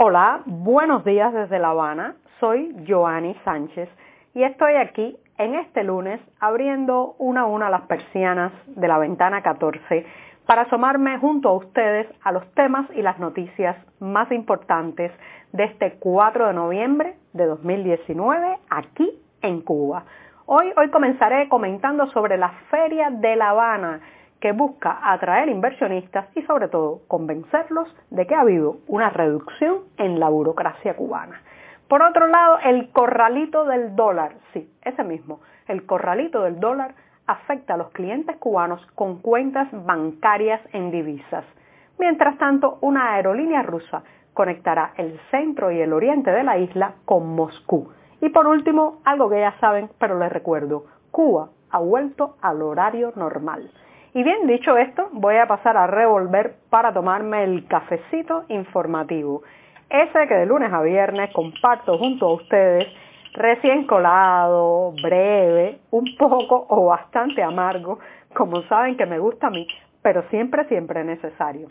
Hola, 0.00 0.42
buenos 0.46 1.04
días 1.04 1.32
desde 1.32 1.58
La 1.58 1.70
Habana. 1.70 2.14
Soy 2.38 2.72
Joanny 2.86 3.34
Sánchez 3.44 3.88
y 4.32 4.44
estoy 4.44 4.76
aquí 4.76 5.18
en 5.38 5.56
este 5.56 5.82
lunes 5.82 6.20
abriendo 6.38 7.16
una 7.18 7.40
a 7.40 7.46
una 7.46 7.68
las 7.68 7.82
persianas 7.82 8.52
de 8.66 8.86
la 8.86 8.98
ventana 8.98 9.42
14 9.42 10.06
para 10.46 10.62
asomarme 10.62 11.18
junto 11.18 11.48
a 11.48 11.56
ustedes 11.56 12.06
a 12.22 12.30
los 12.30 12.48
temas 12.54 12.86
y 12.94 13.02
las 13.02 13.18
noticias 13.18 13.76
más 13.98 14.30
importantes 14.30 15.10
de 15.50 15.64
este 15.64 15.98
4 15.98 16.46
de 16.46 16.54
noviembre 16.54 17.16
de 17.32 17.46
2019 17.46 18.56
aquí 18.70 19.10
en 19.42 19.62
Cuba. 19.62 20.04
Hoy, 20.46 20.72
hoy 20.76 20.90
comenzaré 20.90 21.48
comentando 21.48 22.06
sobre 22.12 22.38
la 22.38 22.50
Feria 22.70 23.10
de 23.10 23.34
La 23.34 23.50
Habana 23.50 24.00
que 24.40 24.52
busca 24.52 24.98
atraer 25.12 25.48
inversionistas 25.48 26.26
y 26.36 26.42
sobre 26.42 26.68
todo 26.68 27.00
convencerlos 27.08 27.88
de 28.10 28.26
que 28.26 28.34
ha 28.34 28.40
habido 28.40 28.78
una 28.86 29.10
reducción 29.10 29.80
en 29.96 30.20
la 30.20 30.28
burocracia 30.28 30.94
cubana. 30.94 31.40
Por 31.88 32.02
otro 32.02 32.26
lado, 32.26 32.58
el 32.64 32.90
corralito 32.90 33.64
del 33.64 33.96
dólar, 33.96 34.34
sí, 34.52 34.70
ese 34.82 35.02
mismo, 35.04 35.40
el 35.66 35.86
corralito 35.86 36.42
del 36.42 36.60
dólar 36.60 36.94
afecta 37.26 37.74
a 37.74 37.76
los 37.76 37.90
clientes 37.90 38.36
cubanos 38.36 38.84
con 38.94 39.18
cuentas 39.20 39.68
bancarias 39.72 40.60
en 40.72 40.90
divisas. 40.90 41.44
Mientras 41.98 42.38
tanto, 42.38 42.78
una 42.80 43.14
aerolínea 43.14 43.62
rusa 43.62 44.02
conectará 44.34 44.92
el 44.96 45.18
centro 45.30 45.72
y 45.72 45.80
el 45.80 45.92
oriente 45.92 46.30
de 46.30 46.44
la 46.44 46.58
isla 46.58 46.92
con 47.04 47.34
Moscú. 47.34 47.90
Y 48.20 48.28
por 48.28 48.46
último, 48.46 49.00
algo 49.04 49.28
que 49.28 49.40
ya 49.40 49.54
saben, 49.58 49.90
pero 49.98 50.18
les 50.18 50.32
recuerdo, 50.32 50.84
Cuba 51.10 51.48
ha 51.70 51.78
vuelto 51.80 52.36
al 52.40 52.62
horario 52.62 53.12
normal. 53.16 53.70
Y 54.18 54.24
bien 54.24 54.48
dicho 54.48 54.76
esto, 54.76 55.10
voy 55.12 55.36
a 55.36 55.46
pasar 55.46 55.76
a 55.76 55.86
revolver 55.86 56.56
para 56.70 56.92
tomarme 56.92 57.44
el 57.44 57.68
cafecito 57.68 58.46
informativo. 58.48 59.44
Ese 59.88 60.26
que 60.26 60.34
de 60.34 60.44
lunes 60.44 60.72
a 60.72 60.82
viernes 60.82 61.32
comparto 61.32 61.96
junto 61.98 62.26
a 62.26 62.34
ustedes, 62.34 62.88
recién 63.34 63.86
colado, 63.86 64.92
breve, 65.00 65.78
un 65.92 66.04
poco 66.18 66.66
o 66.68 66.86
bastante 66.86 67.44
amargo, 67.44 68.00
como 68.34 68.62
saben 68.62 68.96
que 68.96 69.06
me 69.06 69.20
gusta 69.20 69.46
a 69.46 69.50
mí, 69.50 69.68
pero 70.02 70.24
siempre, 70.30 70.64
siempre 70.64 71.04
necesario. 71.04 71.68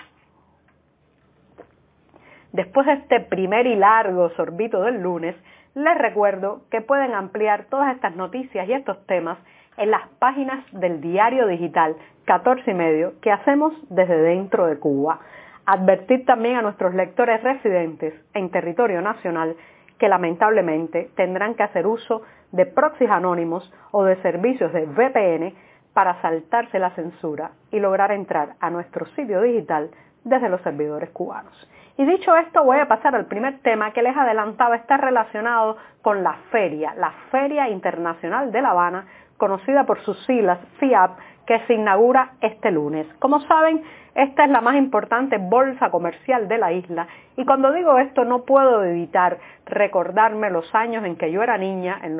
Después 2.53 2.87
de 2.87 2.93
este 2.93 3.19
primer 3.19 3.67
y 3.67 3.75
largo 3.75 4.29
sorbito 4.37 4.83
del 4.83 5.01
lunes, 5.01 5.35
les 5.75 5.97
recuerdo 5.97 6.61
que 6.71 6.79
pueden 6.79 7.13
ampliar 7.13 7.65
todas 7.65 7.93
estas 7.93 8.15
noticias 8.15 8.69
y 8.69 8.71
estos 8.71 9.05
temas 9.05 9.37
en 9.77 9.91
las 9.91 10.07
páginas 10.19 10.65
del 10.71 11.01
diario 11.01 11.47
digital 11.47 11.95
14 12.25 12.69
y 12.69 12.73
medio 12.73 13.13
que 13.21 13.31
hacemos 13.31 13.73
desde 13.89 14.17
dentro 14.17 14.65
de 14.65 14.77
Cuba. 14.79 15.19
Advertir 15.65 16.25
también 16.25 16.57
a 16.57 16.61
nuestros 16.61 16.93
lectores 16.93 17.41
residentes 17.43 18.13
en 18.33 18.49
territorio 18.51 19.01
nacional 19.01 19.55
que 19.97 20.09
lamentablemente 20.09 21.09
tendrán 21.15 21.55
que 21.55 21.63
hacer 21.63 21.87
uso 21.87 22.21
de 22.51 22.65
proxies 22.65 23.09
anónimos 23.09 23.71
o 23.91 24.03
de 24.03 24.15
servicios 24.21 24.71
de 24.73 24.85
VPN 24.85 25.53
para 25.93 26.21
saltarse 26.21 26.79
la 26.79 26.91
censura 26.91 27.51
y 27.71 27.79
lograr 27.79 28.11
entrar 28.11 28.55
a 28.59 28.69
nuestro 28.69 29.05
sitio 29.07 29.41
digital 29.41 29.89
desde 30.23 30.49
los 30.49 30.61
servidores 30.61 31.09
cubanos. 31.09 31.67
Y 31.97 32.05
dicho 32.05 32.35
esto, 32.35 32.63
voy 32.63 32.77
a 32.77 32.87
pasar 32.87 33.15
al 33.15 33.25
primer 33.25 33.59
tema 33.59 33.91
que 33.91 34.03
les 34.03 34.15
adelantaba, 34.15 34.75
está 34.75 34.97
relacionado 34.97 35.77
con 36.03 36.23
la 36.23 36.33
feria, 36.51 36.93
la 36.95 37.11
Feria 37.31 37.69
Internacional 37.69 38.51
de 38.51 38.61
La 38.61 38.69
Habana, 38.69 39.07
conocida 39.37 39.85
por 39.85 39.99
sus 40.01 40.17
siglas 40.25 40.59
FIAP, 40.79 41.11
que 41.47 41.59
se 41.65 41.73
inaugura 41.73 42.33
este 42.41 42.71
lunes. 42.71 43.07
Como 43.19 43.39
saben, 43.41 43.81
esta 44.13 44.43
es 44.43 44.49
la 44.49 44.61
más 44.61 44.75
importante 44.75 45.37
bolsa 45.37 45.89
comercial 45.91 46.47
de 46.47 46.57
la 46.57 46.73
isla 46.73 47.07
y 47.37 47.45
cuando 47.45 47.71
digo 47.71 47.99
esto 47.99 48.25
no 48.25 48.45
puedo 48.45 48.83
evitar 48.83 49.37
recordarme 49.65 50.49
los 50.49 50.73
años 50.73 51.05
en 51.05 51.15
que 51.15 51.31
yo 51.31 51.43
era 51.43 51.57
niña, 51.57 51.99
en, 52.03 52.19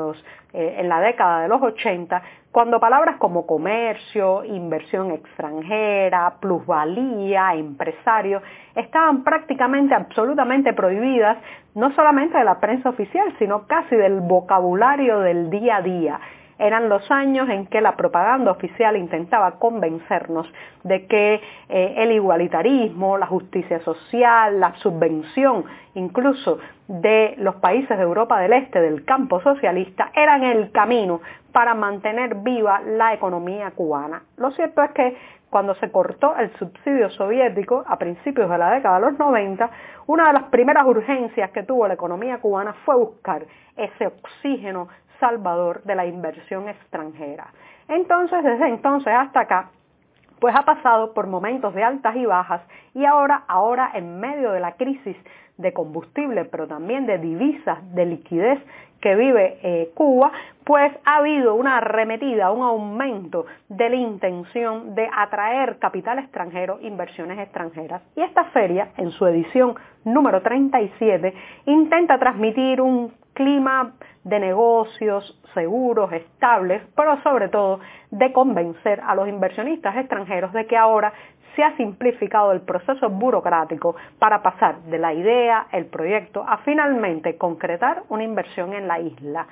eh, 0.53 0.75
en 0.77 0.89
la 0.89 1.01
década 1.01 1.41
de 1.41 1.47
los 1.47 1.61
80, 1.61 2.21
cuando 2.51 2.79
palabras 2.79 3.17
como 3.17 3.47
comercio, 3.47 4.45
inversión 4.45 5.11
extranjera, 5.11 6.35
plusvalía, 6.39 7.55
empresario, 7.55 8.41
estaban 8.75 9.23
prácticamente 9.23 9.95
absolutamente 9.95 10.73
prohibidas, 10.73 11.37
no 11.75 11.91
solamente 11.95 12.37
de 12.37 12.43
la 12.43 12.59
prensa 12.59 12.89
oficial, 12.89 13.33
sino 13.39 13.65
casi 13.67 13.95
del 13.95 14.21
vocabulario 14.21 15.19
del 15.19 15.49
día 15.49 15.77
a 15.77 15.81
día 15.81 16.19
eran 16.59 16.89
los 16.89 17.09
años 17.11 17.49
en 17.49 17.67
que 17.67 17.81
la 17.81 17.95
propaganda 17.95 18.51
oficial 18.51 18.97
intentaba 18.97 19.59
convencernos 19.59 20.51
de 20.83 21.05
que 21.07 21.41
eh, 21.69 21.93
el 21.97 22.11
igualitarismo, 22.11 23.17
la 23.17 23.27
justicia 23.27 23.79
social, 23.81 24.59
la 24.59 24.73
subvención 24.75 25.65
incluso 25.95 26.59
de 26.87 27.35
los 27.37 27.55
países 27.55 27.97
de 27.97 28.03
Europa 28.03 28.39
del 28.39 28.53
Este, 28.53 28.79
del 28.79 29.03
campo 29.03 29.41
socialista, 29.41 30.11
eran 30.13 30.43
el 30.43 30.71
camino 30.71 31.21
para 31.51 31.73
mantener 31.73 32.35
viva 32.35 32.81
la 32.81 33.13
economía 33.13 33.71
cubana. 33.71 34.21
Lo 34.37 34.51
cierto 34.51 34.83
es 34.83 34.91
que 34.91 35.17
cuando 35.49 35.75
se 35.75 35.91
cortó 35.91 36.35
el 36.37 36.51
subsidio 36.57 37.09
soviético 37.09 37.83
a 37.87 37.97
principios 37.97 38.49
de 38.49 38.57
la 38.57 38.71
década 38.71 38.99
de 38.99 39.09
los 39.09 39.17
90, 39.17 39.69
una 40.07 40.27
de 40.27 40.33
las 40.33 40.43
primeras 40.43 40.85
urgencias 40.85 41.51
que 41.51 41.63
tuvo 41.63 41.87
la 41.87 41.93
economía 41.93 42.39
cubana 42.39 42.73
fue 42.85 42.95
buscar 42.95 43.45
ese 43.75 44.07
oxígeno 44.07 44.87
salvador 45.19 45.83
de 45.83 45.95
la 45.95 46.05
inversión 46.05 46.67
extranjera. 46.69 47.47
Entonces, 47.87 48.43
desde 48.43 48.67
entonces 48.67 49.13
hasta 49.13 49.41
acá, 49.41 49.69
pues 50.39 50.55
ha 50.55 50.63
pasado 50.63 51.13
por 51.13 51.27
momentos 51.27 51.73
de 51.73 51.83
altas 51.83 52.15
y 52.15 52.25
bajas 52.25 52.61
y 52.93 53.05
ahora, 53.05 53.43
ahora 53.47 53.91
en 53.93 54.19
medio 54.19 54.51
de 54.51 54.59
la 54.59 54.73
crisis 54.73 55.15
de 55.57 55.73
combustible, 55.73 56.45
pero 56.45 56.67
también 56.67 57.07
de 57.07 57.17
divisas, 57.17 57.79
de 57.95 58.05
liquidez 58.05 58.59
que 59.01 59.15
vive 59.15 59.59
eh, 59.61 59.91
Cuba, 59.93 60.31
pues 60.63 60.91
ha 61.05 61.17
habido 61.17 61.55
una 61.55 61.77
arremetida, 61.77 62.51
un 62.51 62.63
aumento 62.63 63.45
de 63.69 63.89
la 63.89 63.95
intención 63.95 64.95
de 64.95 65.07
atraer 65.15 65.77
capital 65.79 66.19
extranjero, 66.19 66.79
inversiones 66.81 67.39
extranjeras. 67.39 68.01
Y 68.15 68.21
esta 68.21 68.45
feria, 68.45 68.89
en 68.97 69.11
su 69.11 69.25
edición 69.27 69.75
número 70.03 70.41
37, 70.41 71.33
intenta 71.65 72.17
transmitir 72.17 72.81
un 72.81 73.13
clima 73.37 73.93
de 74.23 74.39
negocios 74.39 75.39
seguros, 75.53 76.11
estables, 76.11 76.81
pero 76.95 77.21
sobre 77.21 77.49
todo 77.49 77.79
de 78.09 78.33
convencer 78.33 78.99
a 78.99 79.13
los 79.13 79.29
inversionistas 79.29 79.95
extranjeros 79.95 80.51
de 80.53 80.65
que 80.65 80.75
ahora 80.75 81.13
se 81.55 81.63
ha 81.63 81.77
simplificado 81.77 82.51
el 82.51 82.61
proceso 82.61 83.09
burocrático 83.11 83.95
para 84.17 84.41
pasar 84.41 84.79
de 84.81 84.97
la 84.97 85.13
idea, 85.13 85.67
el 85.71 85.85
proyecto, 85.85 86.43
a 86.47 86.57
finalmente 86.57 87.37
concretar 87.37 88.03
una 88.09 88.23
inversión 88.23 88.73
en 88.73 88.87
la 88.87 88.99
isla. 88.99 89.45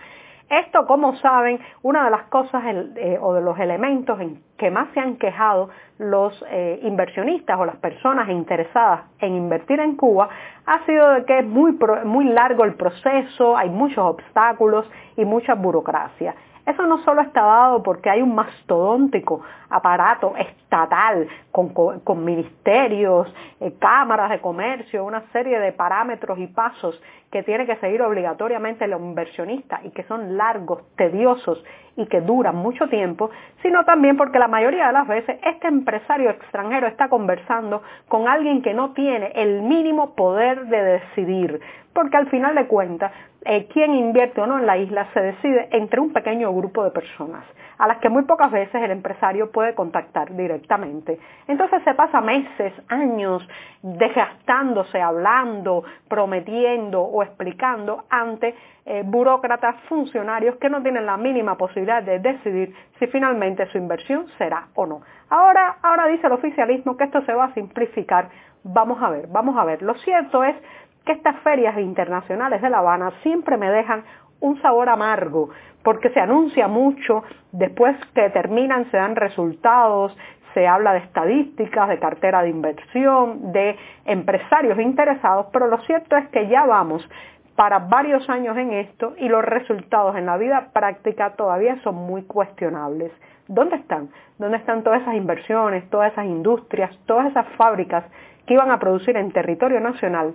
Esto, 0.50 0.86
como 0.86 1.16
saben, 1.18 1.60
una 1.82 2.06
de 2.06 2.12
las 2.12 2.24
cosas 2.24 2.64
eh, 2.66 3.18
o 3.20 3.34
de 3.34 3.42
los 3.42 3.58
elementos 3.60 4.20
en 4.20 4.44
que 4.58 4.70
más 4.70 4.90
se 4.94 5.00
han 5.00 5.18
quejado 5.18 5.70
los 5.98 6.46
eh, 6.50 6.80
inversionistas 6.84 7.60
o 7.60 7.66
las 7.66 7.78
personas 7.78 8.30
interesadas 8.30 9.02
en 9.20 9.36
invertir 9.36 9.80
en 9.80 9.96
Cuba 9.96 10.30
ha 10.66 10.86
sido 10.86 11.10
de 11.12 11.26
que 11.26 11.40
es 11.40 11.46
muy, 11.46 11.78
muy 12.06 12.26
largo 12.26 12.64
el 12.64 12.76
proceso, 12.76 13.58
hay 13.58 13.70
muchos 13.70 14.00
obstáculos 14.00 14.90
y 15.18 15.26
mucha 15.26 15.56
burocracia. 15.56 16.36
Eso 16.66 16.88
no 16.88 17.04
solo 17.04 17.22
está 17.22 17.42
dado 17.42 17.84
porque 17.84 18.10
hay 18.10 18.22
un 18.22 18.34
mastodóntico 18.34 19.42
aparato 19.70 20.34
estatal 20.38 21.28
con, 21.52 22.26
ministerios, 22.26 23.34
eh, 23.60 23.74
cámaras 23.80 24.32
de 24.32 24.40
comercio, 24.40 25.06
una 25.06 25.22
serie 25.32 25.60
de 25.60 25.72
parámetros 25.72 26.40
y 26.40 26.48
pasos 26.48 27.00
que 27.32 27.44
tiene 27.44 27.66
que 27.66 27.76
seguir 27.78 28.02
obligatoriamente 28.02 28.86
el 28.86 28.92
inversionista 28.92 29.80
y 29.84 29.92
que 29.92 30.04
son 30.04 30.38
largos, 30.38 30.84
tediosos 30.96 31.64
y 31.98 32.08
que 32.08 32.22
duran 32.22 32.56
mucho 32.56 32.88
tiempo, 32.90 33.30
sino 33.62 33.86
también 33.86 34.18
porque 34.18 34.40
la 34.40 34.48
mayoría 34.48 34.88
de 34.88 34.94
las 34.94 35.08
veces 35.08 35.40
este 35.44 35.68
empresario 35.68 36.30
extranjero 36.30 36.88
está 36.88 37.10
conversando 37.10 37.84
con 38.08 38.28
alguien 38.28 38.62
que 38.62 38.74
no 38.74 38.92
tiene 38.92 39.32
el 39.36 39.62
mínimo 39.62 40.16
poder 40.16 40.66
de 40.68 40.84
decidir, 40.84 41.62
porque 41.96 42.18
al 42.18 42.30
final 42.30 42.54
de 42.56 42.68
cuentas, 42.68 43.14
eh, 43.46 43.68
quien 43.72 43.94
invierte 43.94 44.42
o 44.42 44.46
no 44.46 44.60
en 44.60 44.66
la 44.66 44.78
isla 44.78 45.08
se 45.14 45.22
decide 45.22 45.70
entre 45.72 46.02
un 46.02 46.12
pequeño 46.12 46.54
grupo 46.54 46.84
de 46.84 46.92
personas, 46.92 47.46
a 47.78 47.88
las 47.88 48.00
que 48.00 48.10
muy 48.10 48.24
pocas 48.24 48.52
veces 48.52 48.84
el 48.84 48.92
empresario 48.92 49.50
puede 49.50 49.74
contactar 49.74 50.36
directamente. 50.36 51.18
Entonces 51.48 51.82
se 51.86 51.94
pasa 51.94 52.20
meses, 52.20 52.74
años, 52.90 53.48
desgastándose, 53.82 55.02
hablando, 55.02 55.86
prometiendo 56.10 57.02
o 57.02 57.24
explicando 57.24 58.04
ante 58.10 58.54
eh, 58.86 59.04
burócratas, 59.06 59.78
funcionarios 59.88 60.58
que 60.58 60.70
no 60.70 60.82
tienen 60.82 61.06
la 61.06 61.16
mínima 61.16 61.56
posibilidad 61.56 62.04
de 62.04 62.20
decidir 62.20 62.76
si 63.00 63.08
finalmente 63.08 63.68
su 63.68 63.78
inversión 63.78 64.28
será 64.38 64.68
o 64.76 64.86
no. 64.86 65.00
Ahora, 65.30 65.78
ahora 65.82 66.08
dice 66.08 66.28
el 66.28 66.34
oficialismo 66.34 66.98
que 66.98 67.06
esto 67.06 67.24
se 67.26 67.34
va 67.34 67.46
a 67.46 67.54
simplificar. 67.54 68.28
Vamos 68.64 69.02
a 69.02 69.10
ver, 69.12 69.28
vamos 69.28 69.56
a 69.58 69.64
ver. 69.64 69.82
Lo 69.82 69.94
cierto 69.96 70.44
es 70.44 70.56
que 71.06 71.14
estas 71.14 71.38
ferias 71.40 71.78
internacionales 71.78 72.62
de 72.62 72.70
La 72.70 72.80
Habana 72.80 73.12
siempre 73.22 73.58
me 73.58 73.70
dejan 73.70 74.04
un 74.40 74.62
sabor 74.62 74.90
amargo, 74.90 75.50
porque 75.84 76.10
se 76.10 76.20
anuncia 76.20 76.68
mucho, 76.68 77.24
después 77.52 77.96
que 78.14 78.30
terminan 78.32 78.90
se 78.92 78.98
dan 78.98 79.16
resultados, 79.16 80.16
se 80.54 80.68
habla 80.68 80.94
de 80.94 81.00
estadísticas, 81.00 81.90
de 81.90 82.00
cartera 82.00 82.42
de 82.42 82.50
inversión, 82.50 83.52
de 83.52 83.78
empresarios 84.06 84.80
interesados, 84.80 85.48
pero 85.52 85.68
lo 85.68 85.78
cierto 85.80 86.16
es 86.16 86.28
que 86.30 86.48
ya 86.48 86.66
vamos 86.66 87.08
para 87.56 87.80
varios 87.80 88.30
años 88.30 88.58
en 88.58 88.74
esto 88.74 89.14
y 89.18 89.30
los 89.30 89.44
resultados 89.44 90.16
en 90.16 90.26
la 90.26 90.38
vida 90.38 90.70
práctica 90.74 91.36
todavía 91.36 91.78
son 91.84 91.96
muy 91.96 92.24
cuestionables. 92.24 93.12
¿Dónde 93.48 93.78
están? 93.78 94.10
¿Dónde 94.38 94.58
están 94.58 94.84
todas 94.84 95.02
esas 95.02 95.16
inversiones, 95.16 95.90
todas 95.90 96.12
esas 96.12 96.26
industrias, 96.26 96.98
todas 97.06 97.28
esas 97.28 97.48
fábricas 97.58 98.04
que 98.46 98.54
iban 98.54 98.72
a 98.72 98.80
producir 98.80 99.16
en 99.18 99.32
territorio 99.32 99.80
nacional 99.80 100.34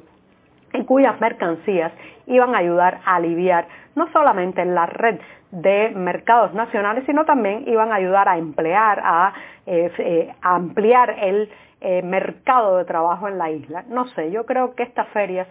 y 0.73 0.85
cuyas 0.85 1.21
mercancías 1.21 1.93
iban 2.27 2.55
a 2.55 2.59
ayudar 2.59 3.01
a 3.05 3.17
aliviar 3.17 3.67
no 3.95 4.11
solamente 4.13 4.65
la 4.65 4.87
red 4.87 5.19
de 5.51 5.91
mercados 5.91 6.55
nacionales, 6.55 7.05
sino 7.07 7.25
también 7.25 7.65
iban 7.67 7.93
a 7.93 7.97
ayudar 7.97 8.29
a 8.29 8.39
emplear, 8.39 9.01
a, 9.03 9.33
eh, 9.67 9.91
eh, 9.99 10.35
ampliar 10.43 11.17
el 11.19 11.51
eh, 11.81 12.03
mercado 12.03 12.77
de 12.79 12.85
trabajo 12.85 13.27
en 13.27 13.39
la 13.39 13.51
isla. 13.51 13.85
No 13.89 14.07
sé, 14.09 14.31
yo 14.31 14.47
creo 14.47 14.75
que 14.75 14.85
estas 14.85 15.09
ferias 15.09 15.49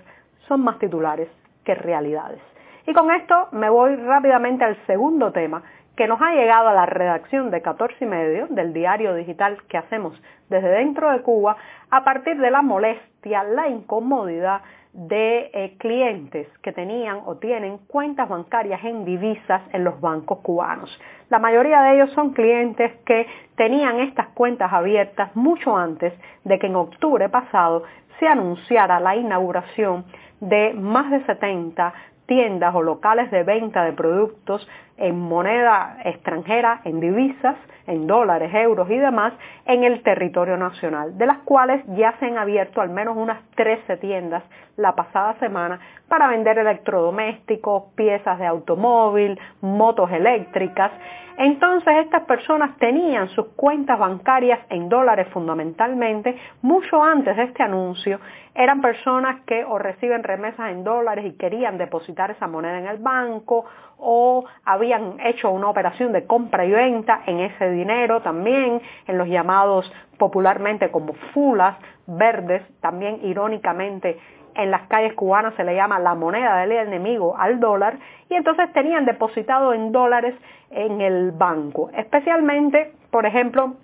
son 0.48 0.62
más 0.62 0.80
titulares 0.80 1.28
que 1.66 1.76
realidades. 1.76 2.40
Y 2.88 2.94
con 2.94 3.12
esto 3.12 3.50
me 3.52 3.70
voy 3.70 3.96
rápidamente 3.96 4.64
al 4.64 4.78
segundo 4.88 5.32
tema 5.32 5.64
que 5.96 6.08
nos 6.08 6.22
ha 6.22 6.32
llegado 6.32 6.70
a 6.70 6.74
la 6.74 6.86
redacción 6.86 7.52
de 7.52 7.62
14 7.62 7.94
y 8.00 8.08
medio 8.08 8.48
del 8.48 8.72
diario 8.72 9.14
digital 9.16 9.58
que 9.68 9.78
hacemos 9.78 10.20
desde 10.48 10.70
dentro 10.70 11.12
de 11.12 11.22
Cuba 11.22 11.58
a 11.92 12.04
partir 12.06 12.38
de 12.38 12.50
la 12.50 12.62
molestia, 12.62 13.44
la 13.44 13.68
incomodidad 13.68 14.62
de 14.94 15.52
eh, 15.54 15.76
clientes 15.78 16.48
que 16.64 16.72
tenían 16.72 17.22
o 17.26 17.38
tienen 17.38 17.78
cuentas 17.88 18.28
bancarias 18.28 18.84
en 18.84 19.06
divisas 19.06 19.62
en 19.72 19.84
los 19.84 20.02
bancos 20.02 20.40
cubanos. 20.40 20.90
La 21.30 21.38
mayoría 21.38 21.82
de 21.82 21.96
ellos 21.96 22.12
son 22.14 22.32
clientes 22.32 22.92
que 23.06 23.28
tenían 23.56 24.00
estas 24.00 24.30
cuentas 24.30 24.74
abiertas 24.74 25.36
mucho 25.36 25.78
antes 25.78 26.14
de 26.44 26.58
que 26.58 26.68
en 26.68 26.76
octubre 26.76 27.30
pasado 27.30 27.84
se 28.20 28.28
anunciara 28.28 29.00
la 29.00 29.16
inauguración 29.16 30.06
de 30.40 30.74
más 30.74 31.12
de 31.12 31.24
70 31.26 31.94
tiendas 32.30 32.76
o 32.76 32.84
locales 32.84 33.32
de 33.32 33.42
venta 33.44 33.84
de 33.84 33.92
productos 33.94 34.66
en 34.98 35.20
moneda 35.20 35.98
extranjera, 36.06 36.82
en 36.84 37.00
divisas, 37.00 37.56
en 37.88 38.06
dólares, 38.06 38.52
euros 38.54 38.88
y 38.92 38.98
demás, 38.98 39.34
en 39.66 39.84
el 39.84 40.04
territorio 40.04 40.56
nacional, 40.56 41.18
de 41.18 41.26
las 41.26 41.40
cuales 41.40 41.84
ya 41.96 42.14
se 42.20 42.28
han 42.28 42.38
abierto 42.38 42.82
al 42.82 42.90
menos 42.92 43.18
unas 43.18 43.42
13 43.56 43.98
tiendas 43.98 44.44
la 44.78 44.94
pasada 44.94 45.40
semana 45.40 45.80
para 46.08 46.28
vender 46.28 46.60
electrodomésticos, 46.60 47.86
piezas 47.96 48.38
de 48.38 48.46
automóvil, 48.46 49.40
motos 49.62 50.12
eléctricas. 50.12 50.92
Entonces 51.38 51.94
estas 52.06 52.24
personas 52.24 52.78
tenían 52.78 53.30
sus 53.30 53.48
cuentas 53.56 53.98
bancarias 53.98 54.60
en 54.70 54.88
dólares 54.88 55.28
fundamentalmente 55.32 56.38
mucho 56.62 57.02
antes 57.02 57.36
de 57.36 57.44
este 57.44 57.64
anuncio. 57.64 58.20
Eran 58.56 58.82
personas 58.82 59.42
que 59.46 59.64
o 59.64 59.78
reciben 59.78 60.24
remesas 60.24 60.72
en 60.72 60.84
dólares 60.84 61.26
y 61.26 61.38
querían 61.38 61.78
depositar 61.78 62.32
esa 62.32 62.48
moneda 62.48 62.80
en 62.80 62.88
el 62.88 62.98
banco 62.98 63.66
o 63.98 64.46
habían 64.66 65.20
hecho 65.20 65.50
una 65.52 65.70
operación 65.70 66.12
de 66.14 66.26
compra 66.26 66.66
y 66.66 66.72
venta 66.72 67.22
en 67.26 67.40
ese 67.40 67.70
dinero 67.70 68.22
también, 68.22 68.82
en 69.08 69.18
los 69.18 69.28
llamados 69.28 69.92
popularmente 70.18 70.90
como 70.90 71.14
fulas 71.34 71.78
verdes, 72.08 72.64
también 72.82 73.20
irónicamente 73.24 74.20
en 74.56 74.72
las 74.72 74.88
calles 74.88 75.14
cubanas 75.14 75.54
se 75.56 75.64
le 75.64 75.76
llama 75.76 76.00
la 76.00 76.16
moneda 76.16 76.58
del 76.58 76.72
enemigo 76.72 77.38
al 77.38 77.60
dólar, 77.60 77.98
y 78.30 78.36
entonces 78.36 78.72
tenían 78.74 79.06
depositado 79.06 79.74
en 79.74 79.92
dólares 79.92 80.36
en 80.72 81.02
el 81.02 81.32
banco, 81.32 81.90
especialmente, 81.96 82.94
por 83.12 83.26
ejemplo, 83.26 83.76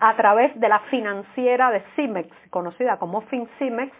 a 0.00 0.16
través 0.16 0.58
de 0.58 0.68
la 0.68 0.80
financiera 0.90 1.70
de 1.70 1.82
CIMEX, 1.94 2.28
conocida 2.50 2.98
como 2.98 3.22
FinCIMEX, 3.22 3.92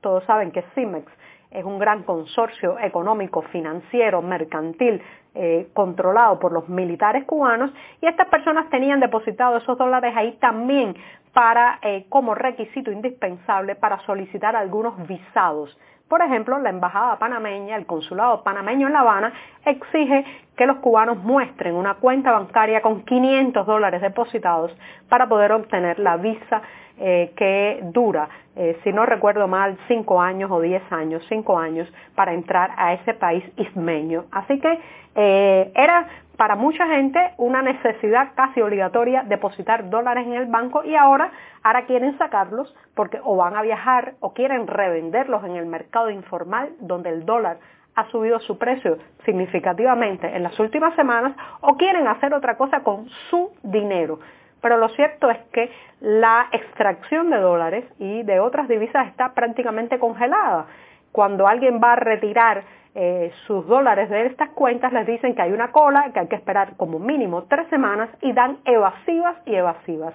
todos 0.00 0.24
saben 0.24 0.50
que 0.50 0.62
CIMEX 0.74 1.10
es 1.50 1.64
un 1.64 1.78
gran 1.78 2.02
consorcio 2.02 2.78
económico, 2.80 3.42
financiero, 3.42 4.20
mercantil, 4.20 5.00
eh, 5.34 5.68
controlado 5.72 6.38
por 6.38 6.52
los 6.52 6.68
militares 6.68 7.24
cubanos, 7.24 7.70
y 8.00 8.06
estas 8.06 8.28
personas 8.28 8.68
tenían 8.70 9.00
depositado 9.00 9.56
esos 9.56 9.78
dólares 9.78 10.14
ahí 10.16 10.32
también 10.40 10.96
para, 11.34 11.80
eh, 11.82 12.06
como 12.08 12.34
requisito 12.34 12.90
indispensable 12.90 13.74
para 13.74 13.98
solicitar 14.06 14.56
algunos 14.56 15.06
visados. 15.06 15.76
Por 16.08 16.22
ejemplo, 16.22 16.58
la 16.58 16.70
Embajada 16.70 17.18
panameña, 17.18 17.76
el 17.76 17.86
Consulado 17.86 18.44
panameño 18.44 18.86
en 18.86 18.92
La 18.92 19.00
Habana, 19.00 19.32
exige 19.64 20.24
que 20.56 20.66
los 20.66 20.76
cubanos 20.76 21.18
muestren 21.18 21.74
una 21.74 21.94
cuenta 21.94 22.30
bancaria 22.30 22.80
con 22.80 23.04
500 23.04 23.66
dólares 23.66 24.00
depositados 24.00 24.70
para 25.08 25.28
poder 25.28 25.50
obtener 25.52 25.98
la 25.98 26.16
visa 26.16 26.62
eh, 27.00 27.32
que 27.36 27.80
dura, 27.92 28.28
eh, 28.54 28.78
si 28.84 28.92
no 28.92 29.04
recuerdo 29.04 29.48
mal, 29.48 29.76
5 29.88 30.20
años 30.20 30.48
o 30.52 30.60
10 30.60 30.92
años, 30.92 31.24
5 31.28 31.58
años 31.58 31.92
para 32.14 32.32
entrar 32.32 32.70
a 32.76 32.92
ese 32.92 33.14
país 33.14 33.42
ismeño. 33.56 34.26
Así 34.30 34.60
que 34.60 34.78
era 35.16 36.08
para 36.36 36.56
mucha 36.56 36.86
gente 36.86 37.32
una 37.36 37.62
necesidad 37.62 38.32
casi 38.34 38.60
obligatoria 38.60 39.22
depositar 39.22 39.88
dólares 39.90 40.26
en 40.26 40.34
el 40.34 40.46
banco 40.46 40.84
y 40.84 40.94
ahora, 40.96 41.30
ahora 41.62 41.86
quieren 41.86 42.18
sacarlos 42.18 42.74
porque 42.94 43.20
o 43.22 43.36
van 43.36 43.56
a 43.56 43.62
viajar 43.62 44.14
o 44.20 44.34
quieren 44.34 44.66
revenderlos 44.66 45.44
en 45.44 45.56
el 45.56 45.66
mercado 45.66 46.10
informal 46.10 46.70
donde 46.80 47.10
el 47.10 47.24
dólar 47.24 47.58
ha 47.94 48.10
subido 48.10 48.40
su 48.40 48.58
precio 48.58 48.98
significativamente 49.24 50.26
en 50.34 50.42
las 50.42 50.58
últimas 50.58 50.94
semanas 50.96 51.36
o 51.60 51.76
quieren 51.76 52.08
hacer 52.08 52.34
otra 52.34 52.56
cosa 52.56 52.80
con 52.80 53.08
su 53.30 53.52
dinero. 53.62 54.18
Pero 54.60 54.78
lo 54.78 54.88
cierto 54.90 55.30
es 55.30 55.38
que 55.52 55.70
la 56.00 56.48
extracción 56.50 57.30
de 57.30 57.38
dólares 57.38 57.84
y 57.98 58.22
de 58.22 58.40
otras 58.40 58.66
divisas 58.66 59.06
está 59.08 59.34
prácticamente 59.34 59.98
congelada. 59.98 60.66
Cuando 61.14 61.46
alguien 61.46 61.78
va 61.80 61.92
a 61.92 61.96
retirar 61.96 62.64
eh, 62.92 63.30
sus 63.46 63.64
dólares 63.68 64.10
de 64.10 64.26
estas 64.26 64.48
cuentas, 64.48 64.92
les 64.92 65.06
dicen 65.06 65.36
que 65.36 65.42
hay 65.42 65.52
una 65.52 65.70
cola, 65.70 66.10
que 66.12 66.18
hay 66.18 66.26
que 66.26 66.34
esperar 66.34 66.76
como 66.76 66.98
mínimo 66.98 67.44
tres 67.44 67.68
semanas 67.68 68.10
y 68.20 68.32
dan 68.32 68.58
evasivas 68.64 69.36
y 69.46 69.54
evasivas. 69.54 70.12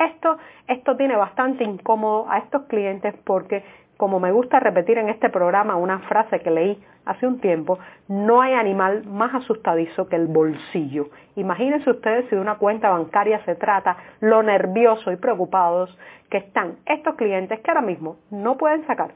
Esto, 0.00 0.38
esto 0.66 0.96
tiene 0.96 1.14
bastante 1.14 1.62
incómodo 1.62 2.26
a 2.28 2.38
estos 2.38 2.62
clientes 2.64 3.14
porque, 3.22 3.62
como 3.96 4.18
me 4.18 4.32
gusta 4.32 4.58
repetir 4.58 4.98
en 4.98 5.08
este 5.08 5.30
programa 5.30 5.76
una 5.76 6.00
frase 6.00 6.40
que 6.40 6.50
leí 6.50 6.82
hace 7.04 7.28
un 7.28 7.40
tiempo, 7.40 7.78
no 8.08 8.40
hay 8.40 8.54
animal 8.54 9.04
más 9.04 9.32
asustadizo 9.32 10.08
que 10.08 10.16
el 10.16 10.26
bolsillo. 10.26 11.10
Imagínense 11.36 11.88
ustedes 11.88 12.24
si 12.28 12.34
de 12.34 12.42
una 12.42 12.58
cuenta 12.58 12.90
bancaria 12.90 13.40
se 13.44 13.54
trata, 13.54 13.98
lo 14.18 14.42
nervioso 14.42 15.12
y 15.12 15.16
preocupados 15.16 15.96
que 16.28 16.38
están 16.38 16.78
estos 16.86 17.14
clientes 17.14 17.60
que 17.60 17.70
ahora 17.70 17.82
mismo 17.82 18.16
no 18.32 18.56
pueden 18.56 18.84
sacar 18.88 19.12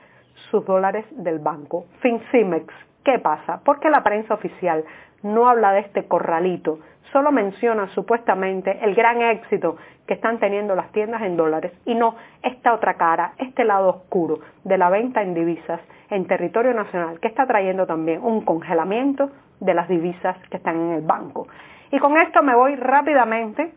sus 0.54 0.64
dólares 0.64 1.04
del 1.10 1.40
banco. 1.40 1.86
FinCimex, 1.98 2.72
¿Qué 3.04 3.18
pasa? 3.18 3.60
Porque 3.64 3.90
la 3.90 4.04
prensa 4.04 4.34
oficial 4.34 4.84
no 5.24 5.48
habla 5.48 5.72
de 5.72 5.80
este 5.80 6.04
corralito, 6.04 6.78
solo 7.12 7.32
menciona 7.32 7.88
supuestamente 7.88 8.78
el 8.82 8.94
gran 8.94 9.20
éxito 9.20 9.76
que 10.06 10.14
están 10.14 10.38
teniendo 10.38 10.76
las 10.76 10.92
tiendas 10.92 11.22
en 11.22 11.36
dólares 11.36 11.72
y 11.84 11.96
no 11.96 12.14
esta 12.42 12.72
otra 12.72 12.94
cara, 12.94 13.32
este 13.38 13.64
lado 13.64 13.88
oscuro 13.88 14.38
de 14.62 14.78
la 14.78 14.90
venta 14.90 15.22
en 15.22 15.34
divisas 15.34 15.80
en 16.08 16.26
territorio 16.26 16.72
nacional 16.72 17.18
que 17.18 17.26
está 17.26 17.46
trayendo 17.46 17.84
también 17.84 18.22
un 18.22 18.42
congelamiento 18.42 19.30
de 19.58 19.74
las 19.74 19.88
divisas 19.88 20.36
que 20.50 20.58
están 20.58 20.76
en 20.76 20.92
el 20.92 21.02
banco. 21.02 21.48
Y 21.90 21.98
con 21.98 22.16
esto 22.16 22.44
me 22.44 22.54
voy 22.54 22.76
rápidamente 22.76 23.72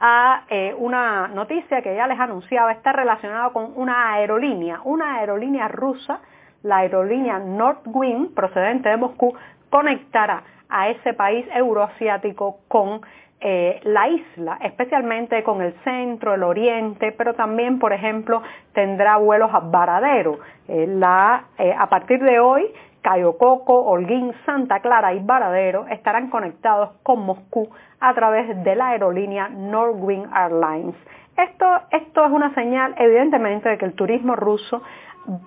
a 0.00 0.44
eh, 0.48 0.74
una 0.78 1.28
noticia 1.28 1.82
que 1.82 1.94
ya 1.94 2.06
les 2.06 2.18
anunciaba, 2.18 2.72
está 2.72 2.92
relacionada 2.92 3.50
con 3.50 3.72
una 3.76 4.12
aerolínea, 4.14 4.80
una 4.84 5.16
aerolínea 5.16 5.68
rusa 5.68 6.20
la 6.62 6.78
aerolínea 6.78 7.38
Nordwind, 7.38 8.34
procedente 8.34 8.88
de 8.88 8.96
Moscú, 8.96 9.34
conectará 9.70 10.42
a 10.68 10.88
ese 10.88 11.14
país 11.14 11.46
euroasiático 11.54 12.58
con 12.68 13.00
eh, 13.40 13.80
la 13.84 14.08
isla, 14.08 14.58
especialmente 14.62 15.42
con 15.44 15.62
el 15.62 15.72
centro, 15.84 16.34
el 16.34 16.42
oriente, 16.42 17.12
pero 17.12 17.34
también, 17.34 17.78
por 17.78 17.92
ejemplo, 17.92 18.42
tendrá 18.72 19.16
vuelos 19.16 19.50
a 19.54 19.60
Varadero. 19.60 20.40
Eh, 20.66 20.88
eh, 21.58 21.74
a 21.78 21.88
partir 21.88 22.20
de 22.20 22.40
hoy, 22.40 22.66
Cayo 23.02 23.38
Coco, 23.38 23.80
Holguín, 23.80 24.32
Santa 24.44 24.80
Clara 24.80 25.14
y 25.14 25.20
Varadero 25.20 25.86
estarán 25.88 26.30
conectados 26.30 26.90
con 27.02 27.24
Moscú 27.24 27.68
a 28.00 28.14
través 28.14 28.62
de 28.64 28.76
la 28.76 28.88
aerolínea 28.88 29.48
Nordwind 29.48 30.30
Airlines. 30.34 30.96
Esto, 31.36 31.66
esto 31.90 32.24
es 32.24 32.32
una 32.32 32.52
señal, 32.54 32.94
evidentemente, 32.98 33.68
de 33.68 33.78
que 33.78 33.84
el 33.84 33.94
turismo 33.94 34.34
ruso 34.34 34.82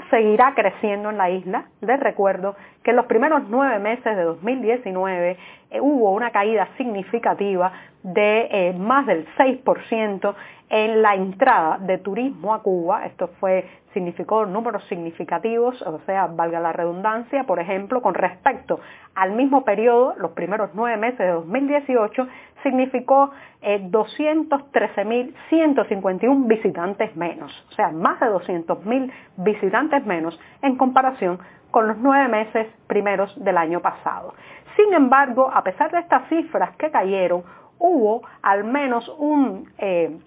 seguirá 0.10 0.54
creciendo 0.54 1.10
en 1.10 1.18
la 1.18 1.30
isla. 1.30 1.66
Les 1.82 2.00
recuerdo 2.00 2.56
que 2.84 2.92
en 2.92 2.98
los 2.98 3.06
primeros 3.08 3.44
nueve 3.50 3.80
meses 3.80 4.16
de 4.16 4.24
2019 4.24 5.38
eh, 5.72 5.82
hubo 5.82 6.12
una 6.12 6.32
caída 6.32 6.68
significativa 6.78 7.72
de 8.04 8.48
eh, 8.52 8.74
más 8.74 9.06
del 9.06 9.28
6% 9.38 10.36
en 10.70 11.02
la 11.02 11.16
entrada 11.16 11.78
de 11.80 11.98
turismo 11.98 12.54
a 12.54 12.64
Cuba. 12.64 13.06
Esto 13.06 13.28
fue, 13.40 13.68
significó 13.94 14.46
números 14.46 14.86
significativos, 14.88 15.82
o 15.82 16.00
sea, 16.06 16.28
valga 16.28 16.62
la 16.62 16.72
redundancia, 16.72 17.44
por 17.44 17.60
ejemplo, 17.60 18.02
con 18.02 18.14
respecto 18.14 18.80
al 19.14 19.34
mismo 19.34 19.66
periodo, 19.66 20.16
los 20.18 20.32
primeros 20.32 20.70
nueve 20.74 20.96
meses 20.98 21.20
de 21.20 21.28
2018, 21.28 22.28
significó 22.64 23.32
213.151 23.62 25.34
eh, 25.44 26.44
visitantes 26.48 27.14
menos, 27.18 27.52
o 27.70 27.74
sea, 27.74 27.90
más 27.90 28.22
de 28.22 28.28
200.000 28.28 29.12
visitantes 29.38 30.06
menos 30.06 30.40
en 30.62 30.78
comparación 30.78 31.40
con 31.72 31.88
los 31.88 31.98
nueve 31.98 32.28
meses 32.30 32.68
primeros 32.88 33.34
del 33.44 33.58
año 33.58 33.82
pasado. 33.82 34.36
Sin 34.78 34.94
embargo, 34.94 35.52
a 35.54 35.64
pesar 35.64 35.92
de 35.92 36.00
estas 36.00 36.30
cifras 36.30 36.76
que 36.78 36.90
cayeron, 36.92 37.44
hubo 37.82 38.22
al 38.42 38.64
menos 38.64 39.10
un, 39.18 39.70
eh, 39.78 40.18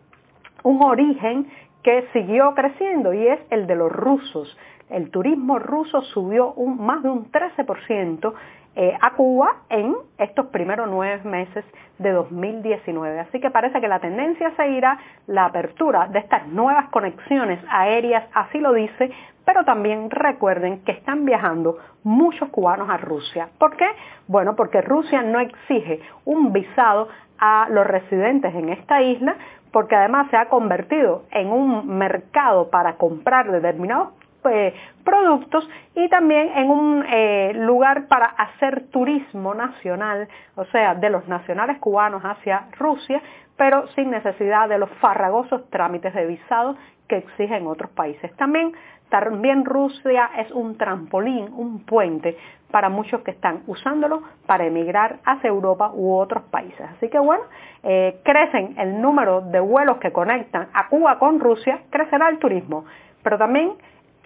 un 0.64 0.82
origen 0.82 1.48
que 1.82 2.06
siguió 2.12 2.54
creciendo 2.54 3.12
y 3.14 3.26
es 3.26 3.40
el 3.50 3.66
de 3.66 3.76
los 3.76 3.92
rusos. 3.92 4.56
El 4.90 5.10
turismo 5.10 5.58
ruso 5.58 6.02
subió 6.02 6.52
un, 6.54 6.84
más 6.84 7.02
de 7.02 7.10
un 7.10 7.30
13% 7.30 8.34
eh, 8.76 8.92
a 9.00 9.12
Cuba 9.12 9.58
en 9.68 9.94
estos 10.18 10.46
primeros 10.46 10.88
nueve 10.90 11.22
meses 11.24 11.64
de 11.98 12.10
2019. 12.10 13.20
Así 13.20 13.38
que 13.38 13.50
parece 13.50 13.80
que 13.80 13.86
la 13.86 14.00
tendencia 14.00 14.50
seguirá 14.56 14.98
la 15.28 15.46
apertura 15.46 16.08
de 16.08 16.18
estas 16.18 16.48
nuevas 16.48 16.88
conexiones 16.88 17.60
aéreas, 17.70 18.24
así 18.34 18.58
lo 18.58 18.72
dice, 18.72 19.12
pero 19.44 19.64
también 19.64 20.10
recuerden 20.10 20.82
que 20.84 20.92
están 20.92 21.24
viajando 21.24 21.78
muchos 22.02 22.48
cubanos 22.50 22.88
a 22.88 22.96
Rusia. 22.96 23.48
¿Por 23.58 23.76
qué? 23.76 23.86
Bueno, 24.26 24.56
porque 24.56 24.80
Rusia 24.80 25.22
no 25.22 25.40
exige 25.40 26.00
un 26.24 26.52
visado 26.52 27.08
a 27.38 27.68
los 27.70 27.86
residentes 27.86 28.54
en 28.54 28.68
esta 28.70 29.02
isla, 29.02 29.36
porque 29.72 29.96
además 29.96 30.28
se 30.30 30.36
ha 30.36 30.48
convertido 30.48 31.24
en 31.32 31.48
un 31.50 31.98
mercado 31.98 32.70
para 32.70 32.96
comprar 32.96 33.50
determinados 33.50 34.10
eh, 34.50 34.74
productos 35.04 35.68
y 35.94 36.08
también 36.08 36.50
en 36.56 36.70
un 36.70 37.04
eh, 37.08 37.52
lugar 37.54 38.06
para 38.08 38.26
hacer 38.26 38.88
turismo 38.90 39.54
nacional, 39.54 40.28
o 40.56 40.64
sea, 40.66 40.94
de 40.94 41.10
los 41.10 41.26
nacionales 41.28 41.78
cubanos 41.78 42.22
hacia 42.22 42.66
Rusia, 42.78 43.22
pero 43.56 43.86
sin 43.88 44.10
necesidad 44.10 44.68
de 44.68 44.78
los 44.78 44.90
farragosos 45.00 45.68
trámites 45.70 46.14
de 46.14 46.26
visado 46.26 46.76
que 47.08 47.18
exigen 47.18 47.66
otros 47.66 47.90
países. 47.90 48.34
También, 48.36 48.72
también 49.08 49.64
Rusia 49.64 50.30
es 50.38 50.50
un 50.50 50.76
trampolín, 50.76 51.52
un 51.52 51.84
puente 51.84 52.36
para 52.70 52.88
muchos 52.88 53.20
que 53.20 53.30
están 53.30 53.62
usándolo 53.68 54.22
para 54.46 54.64
emigrar 54.64 55.18
hacia 55.24 55.48
Europa 55.48 55.92
u 55.94 56.14
otros 56.14 56.42
países. 56.44 56.80
Así 56.96 57.08
que 57.08 57.18
bueno, 57.18 57.44
eh, 57.84 58.20
crecen 58.24 58.74
el 58.78 59.00
número 59.00 59.42
de 59.42 59.60
vuelos 59.60 59.98
que 59.98 60.12
conectan 60.12 60.68
a 60.72 60.88
Cuba 60.88 61.18
con 61.18 61.38
Rusia, 61.38 61.82
crecerá 61.90 62.28
el 62.28 62.38
turismo, 62.38 62.84
pero 63.22 63.38
también 63.38 63.74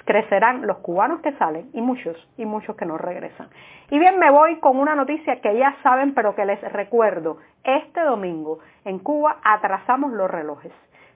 crecerán 0.09 0.67
los 0.67 0.79
cubanos 0.79 1.21
que 1.21 1.33
salen 1.33 1.69
y 1.75 1.83
muchos 1.83 2.17
y 2.39 2.47
muchos 2.47 2.75
que 2.77 2.87
no 2.87 2.97
regresan. 2.97 3.49
Y 3.91 3.99
bien, 3.99 4.19
me 4.19 4.31
voy 4.31 4.59
con 4.59 4.79
una 4.79 4.95
noticia 4.95 5.43
que 5.43 5.55
ya 5.55 5.77
saben, 5.83 6.15
pero 6.15 6.35
que 6.35 6.47
les 6.47 6.63
recuerdo. 6.73 7.37
Este 7.63 8.01
domingo 8.01 8.61
en 8.87 9.01
Cuba 9.01 9.37
atrasamos 9.45 10.11
los 10.13 10.31
relojes. 10.31 10.73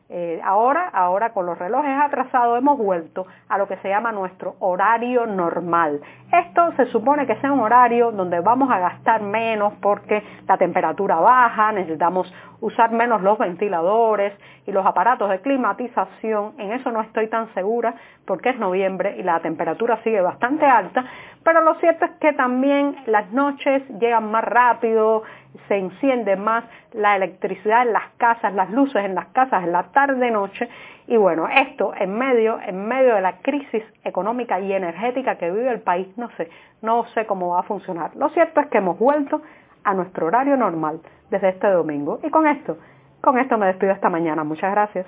Eh, 0.09 0.41
ahora, 0.45 0.91
ahora 0.93 1.33
con 1.33 1.47
los 1.47 1.59
relojes 1.59 1.97
atrasados 2.03 2.59
hemos 2.59 2.77
vuelto 2.77 3.27
a 3.49 3.57
lo 3.57 3.67
que 3.67 3.77
se 3.79 3.89
llama 3.89 4.13
nuestro 4.13 4.57
horario 4.59 5.27
normal. 5.27 6.01
Esto 6.31 6.73
se 6.77 6.87
supone 6.87 7.27
que 7.27 7.37
sea 7.37 7.53
un 7.53 7.61
horario 7.61 8.13
donde 8.13 8.41
vamos 8.41 8.71
a 8.71 8.79
gastar 8.79 9.23
menos 9.23 9.73
porque 9.81 10.23
la 10.47 10.59
temperatura 10.59 11.17
baja, 11.17 11.73
necesitamos 11.73 12.33
usar 12.61 12.93
menos 12.93 13.23
los 13.23 13.39
ventiladores 13.39 14.33
y 14.67 14.73
los 14.73 14.87
aparatos 14.87 15.29
de 15.31 15.41
climatización. 15.41 16.53
En 16.59 16.73
eso 16.73 16.91
no 16.93 17.01
estoy 17.03 17.29
tan 17.29 17.53
segura 17.55 17.95
porque 18.27 18.51
es 18.51 18.59
noviembre 18.59 19.17
y 19.19 19.23
la 19.23 19.41
temperatura 19.41 20.01
sigue 20.05 20.21
bastante 20.21 20.65
alta, 20.65 21.05
pero 21.43 21.61
lo 21.63 21.75
cierto 21.77 22.05
es 22.05 22.13
que 22.21 22.33
también 22.35 22.97
las 23.07 23.33
noches 23.33 23.83
llegan 23.99 24.31
más 24.31 24.45
rápido, 24.45 25.23
se 25.69 25.77
enciende 25.77 26.37
más 26.37 26.65
la 26.93 27.17
electricidad 27.17 27.83
en 27.83 27.93
las 27.93 28.11
casas, 28.17 28.53
las 28.55 28.71
luces 28.71 29.05
en 29.05 29.15
las 29.15 29.27
casas 29.29 29.65
en 29.65 29.73
la 29.73 29.85
tarde-noche 29.85 30.69
y 31.07 31.17
bueno, 31.17 31.49
esto 31.49 31.93
en 31.99 32.17
medio, 32.17 32.59
en 32.65 32.87
medio 32.87 33.15
de 33.15 33.21
la 33.21 33.39
crisis 33.39 33.83
económica 34.05 34.61
y 34.61 34.73
energética 34.73 35.37
que 35.37 35.51
vive 35.51 35.71
el 35.71 35.81
país, 35.81 36.07
no 36.17 36.31
sé, 36.37 36.49
no 36.81 37.05
sé 37.15 37.27
cómo 37.27 37.51
va 37.51 37.61
a 37.61 37.65
funcionar. 37.65 38.15
Lo 38.17 38.29
cierto 38.31 38.61
es 38.61 38.69
que 38.69 38.79
hemos 38.79 38.99
vuelto 38.99 39.43
a 39.85 39.95
nuestro 39.95 40.27
horario 40.27 40.57
normal 40.57 41.01
desde 41.31 41.51
este 41.51 41.69
domingo 41.69 42.21
y 42.23 42.31
con 42.31 42.47
esto, 42.47 42.79
con 43.21 43.39
esto 43.39 43.59
me 43.59 43.67
despido 43.67 43.93
esta 43.93 44.11
mañana. 44.11 44.45
Muchas 44.45 44.71
gracias. 44.71 45.07